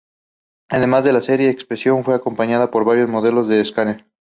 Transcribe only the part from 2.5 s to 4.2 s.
por varios modelos de escáner.